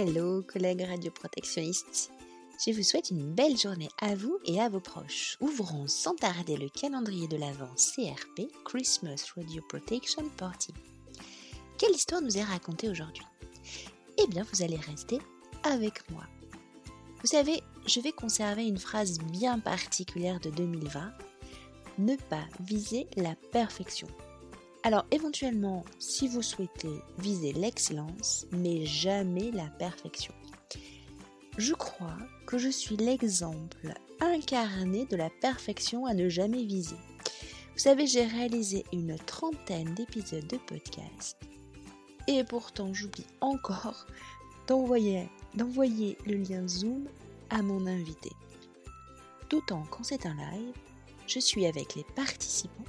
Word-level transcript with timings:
Hello 0.00 0.42
collègues 0.42 0.86
radioprotectionnistes. 0.88 2.12
Je 2.64 2.70
vous 2.70 2.84
souhaite 2.84 3.10
une 3.10 3.34
belle 3.34 3.58
journée 3.58 3.88
à 4.00 4.14
vous 4.14 4.38
et 4.44 4.60
à 4.60 4.68
vos 4.68 4.78
proches. 4.78 5.36
Ouvrons 5.40 5.88
sans 5.88 6.14
tarder 6.14 6.56
le 6.56 6.68
calendrier 6.68 7.26
de 7.26 7.36
l'Avent 7.36 7.74
CRP, 7.74 8.46
Christmas 8.64 9.24
Radio 9.34 9.60
Protection 9.68 10.28
Party. 10.36 10.72
Quelle 11.78 11.96
histoire 11.96 12.22
nous 12.22 12.38
est 12.38 12.44
racontée 12.44 12.88
aujourd'hui? 12.88 13.24
Eh 14.18 14.28
bien, 14.28 14.46
vous 14.52 14.62
allez 14.62 14.76
rester 14.76 15.18
avec 15.64 16.08
moi. 16.12 16.22
Vous 17.20 17.26
savez, 17.26 17.60
je 17.84 17.98
vais 17.98 18.12
conserver 18.12 18.68
une 18.68 18.78
phrase 18.78 19.18
bien 19.18 19.58
particulière 19.58 20.38
de 20.38 20.50
2020. 20.50 21.12
Ne 21.98 22.14
pas 22.14 22.44
viser 22.60 23.08
la 23.16 23.34
perfection. 23.50 24.06
Alors 24.84 25.04
éventuellement, 25.10 25.84
si 25.98 26.28
vous 26.28 26.42
souhaitez 26.42 27.02
viser 27.18 27.52
l'excellence, 27.52 28.46
mais 28.52 28.86
jamais 28.86 29.50
la 29.50 29.66
perfection. 29.66 30.32
Je 31.56 31.74
crois 31.74 32.16
que 32.46 32.58
je 32.58 32.68
suis 32.68 32.96
l'exemple 32.96 33.92
incarné 34.20 35.06
de 35.06 35.16
la 35.16 35.30
perfection 35.40 36.06
à 36.06 36.14
ne 36.14 36.28
jamais 36.28 36.64
viser. 36.64 36.96
Vous 37.72 37.78
savez, 37.78 38.06
j'ai 38.06 38.24
réalisé 38.24 38.84
une 38.92 39.16
trentaine 39.16 39.94
d'épisodes 39.94 40.46
de 40.46 40.56
podcast 40.56 41.36
et 42.28 42.44
pourtant 42.44 42.94
j'oublie 42.94 43.26
encore 43.40 44.06
d'envoyer, 44.68 45.28
d'envoyer 45.54 46.16
le 46.26 46.34
lien 46.34 46.66
Zoom 46.68 47.08
à 47.50 47.62
mon 47.62 47.86
invité. 47.86 48.30
D'autant 49.50 49.84
quand 49.90 50.04
c'est 50.04 50.26
un 50.26 50.34
live, 50.34 50.74
je 51.26 51.40
suis 51.40 51.66
avec 51.66 51.94
les 51.94 52.04
participants 52.14 52.84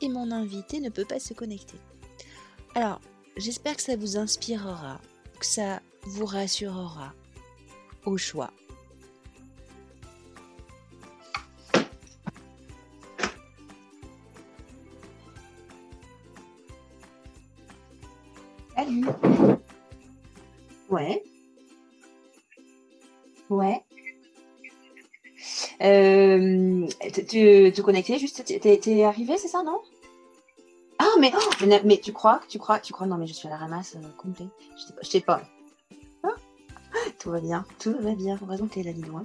et 0.00 0.08
mon 0.08 0.30
invité 0.30 0.80
ne 0.80 0.88
peut 0.88 1.04
pas 1.04 1.20
se 1.20 1.34
connecter. 1.34 1.78
Alors, 2.74 3.00
j'espère 3.36 3.76
que 3.76 3.82
ça 3.82 3.96
vous 3.96 4.16
inspirera, 4.16 5.00
que 5.38 5.46
ça 5.46 5.80
vous 6.02 6.26
rassurera 6.26 7.12
au 8.04 8.16
choix. 8.16 8.50
Salut. 18.76 19.06
Ouais. 20.88 21.22
Ouais. 23.50 23.87
Euh, 25.82 26.86
tu 27.28 27.72
te 27.72 27.80
connectais 27.80 28.18
juste, 28.18 28.44
t'es 28.44 29.04
arrivé, 29.04 29.36
c'est 29.38 29.48
ça, 29.48 29.62
non? 29.62 29.80
Ah, 30.98 31.06
mais, 31.20 31.32
oh, 31.34 31.64
mais, 31.84 31.98
tu 31.98 32.12
crois, 32.12 32.40
tu 32.48 32.58
crois, 32.58 32.80
tu 32.80 32.92
crois, 32.92 33.06
non, 33.06 33.16
mais 33.16 33.28
je 33.28 33.32
suis 33.32 33.46
à 33.46 33.52
la 33.52 33.56
ramasse 33.56 33.94
euh, 33.96 34.08
complet. 34.16 34.48
Je 35.02 35.08
sais 35.08 35.20
pas. 35.20 35.42
Ah, 36.24 36.34
tout 37.20 37.30
va 37.30 37.40
bien, 37.40 37.64
tout 37.78 37.94
va 38.00 38.14
bien. 38.14 38.36
Heureusement 38.42 38.66
que 38.66 38.74
t'es 38.74 38.82
là, 38.82 38.92
dis 38.92 39.02
loin. 39.02 39.24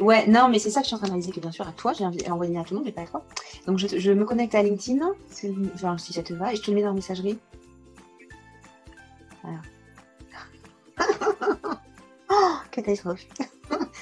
ouais, 0.00 0.26
non, 0.28 0.48
mais 0.48 0.60
c'est 0.60 0.70
ça 0.70 0.80
que 0.80 0.84
je 0.84 0.88
suis 0.88 0.94
en 0.94 0.98
train 0.98 1.08
de 1.08 1.12
réaliser 1.12 1.32
que 1.32 1.40
bien 1.40 1.50
sûr 1.50 1.66
à 1.66 1.72
toi, 1.72 1.92
j'ai 1.92 2.30
envoyé 2.30 2.56
à 2.56 2.62
tout 2.62 2.74
le 2.74 2.76
monde, 2.76 2.86
mais 2.86 2.92
pas 2.92 3.02
à 3.02 3.06
toi. 3.06 3.24
Donc 3.66 3.78
je, 3.78 4.12
me 4.12 4.24
connecte 4.24 4.54
à 4.54 4.62
LinkedIn, 4.62 5.04
enfin, 5.74 5.98
si 5.98 6.12
ça 6.12 6.22
te 6.22 6.32
va, 6.32 6.52
et 6.52 6.56
je 6.56 6.62
te 6.62 6.70
le 6.70 6.76
mets 6.76 6.82
dans 6.82 6.88
la 6.88 6.94
messagerie. 6.94 7.38
Voilà. 9.42 9.60
oh, 12.30 12.54
catastrophe. 12.70 13.26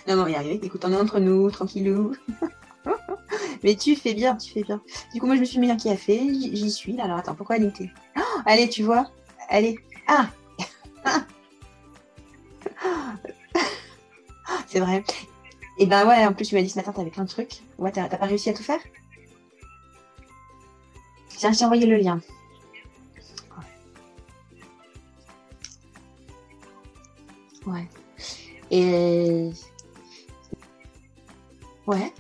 Non, 0.07 0.17
non, 0.17 0.27
y 0.27 0.35
arriver. 0.35 0.61
Écoute, 0.63 0.85
on 0.85 0.93
est 0.93 0.97
entre 0.97 1.19
nous, 1.19 1.51
tranquillou. 1.51 2.15
Mais 3.63 3.75
tu 3.75 3.97
fais 3.97 4.13
bien, 4.13 4.37
tu 4.37 4.53
fais 4.53 4.63
bien. 4.63 4.83
Du 5.15 5.21
coup, 5.21 5.27
moi, 5.27 5.37
je 5.37 5.41
me 5.41 5.47
suis 5.47 5.59
mis 5.59 5.71
un 5.71 5.77
café, 5.77 6.21
j'y 6.33 6.71
suis. 6.71 7.01
Alors, 7.01 7.17
attends, 7.17 7.35
pourquoi 7.35 7.57
LinkedIn 7.57 7.91
oh, 8.19 8.21
Allez, 8.45 8.69
tu 8.69 8.83
vois 8.83 9.11
Allez. 9.49 9.79
Ah 10.07 10.29
C'est 14.67 14.81
vrai. 14.81 15.03
Et 15.79 15.87
ben 15.87 16.07
ouais, 16.07 16.27
en 16.27 16.35
plus, 16.35 16.47
tu 16.47 16.55
m'as 16.55 16.63
dit 16.63 16.69
ce 16.69 16.77
matin, 16.77 16.93
t'avais 16.93 17.11
plein 17.11 17.25
de 17.25 17.29
trucs. 17.29 17.63
Ouais, 17.79 17.91
t'as 17.91 18.09
pas 18.09 18.27
réussi 18.27 18.51
à 18.51 18.55
tout 18.55 18.63
faire? 18.63 18.81
Tiens, 21.29 21.53
je 21.53 21.59
t'ai 21.59 21.65
envoyé 21.65 21.87
le 21.87 21.97
lien. 21.97 22.21
Ouais. 27.67 27.89
Et 28.71 29.51
Ouais. 31.87 32.13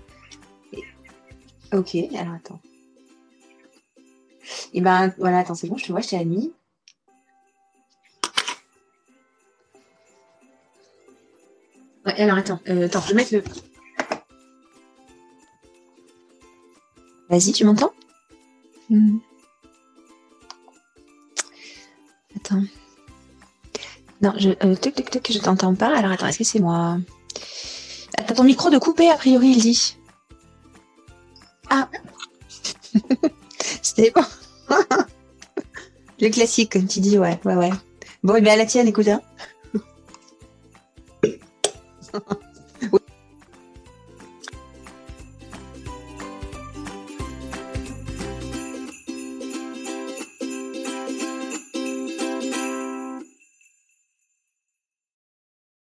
Ok, 1.73 1.97
alors 2.17 2.35
attends. 2.35 2.61
Et 4.75 4.81
ben 4.81 5.13
voilà, 5.19 5.39
attends, 5.39 5.55
c'est 5.55 5.69
bon, 5.69 5.77
je 5.77 5.87
te 5.87 5.93
vois, 5.93 6.01
je 6.01 6.09
t'ai 6.09 6.19
admis. 6.19 6.53
Ouais, 12.05 12.21
alors 12.21 12.37
attends, 12.37 12.61
euh, 12.69 12.87
attends, 12.87 13.01
je 13.01 13.09
vais 13.09 13.15
mettre 13.15 13.35
le. 13.35 13.43
Vas-y, 17.31 17.53
tu 17.53 17.65
m'entends? 17.65 17.93
Hmm. 18.91 19.19
Attends. 22.37 22.63
Non, 24.21 24.35
je. 24.37 24.51
Euh, 24.63 24.77
tuc, 24.77 24.95
tuc, 24.95 25.11
tuc, 25.11 25.33
je 25.33 25.39
t'entends 25.39 25.75
pas. 25.75 25.97
Alors 25.97 26.13
attends, 26.13 26.27
est-ce 26.27 26.39
que 26.39 26.45
c'est 26.45 26.61
moi? 26.61 26.99
T'as 28.17 28.35
ton 28.35 28.45
micro 28.45 28.71
de 28.71 28.79
coupé, 28.79 29.11
a 29.11 29.17
priori, 29.17 29.49
il 29.51 29.61
dit. 29.61 29.97
Ah 31.71 31.89
C'était 33.83 34.11
bon. 34.11 34.25
Le 36.21 36.29
classique, 36.31 36.73
comme 36.73 36.87
tu 36.87 37.01
dis, 37.01 37.19
ouais, 37.19 37.41
ouais, 37.45 37.55
ouais. 37.55 37.71
Bon, 38.23 38.37
et 38.37 38.41
bien 38.41 38.55
à 38.55 38.57
la 38.57 38.67
tienne, 38.67 38.89
écoute. 38.89 39.09
Hein. 39.09 39.21